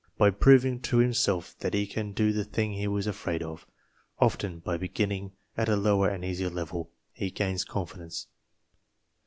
By 0.17 0.31
proving 0.31 0.79
to 0.79 0.97
himself 0.97 1.55
that 1.59 1.75
he 1.75 1.85
can 1.85 2.11
do 2.11 2.31
the 2.33 2.43
thing 2.43 2.73
he 2.73 2.87
was 2.87 3.05
afraid 3.05 3.43
of, 3.43 3.67
often 4.17 4.57
by 4.57 4.75
beginning 4.75 5.33
at 5.55 5.69
a 5.69 5.75
lower 5.75 6.09
and 6.09 6.25
easier 6.25 6.49
level, 6.49 6.89
he 7.13 7.29
gains 7.29 7.63
confidence. 7.63 8.25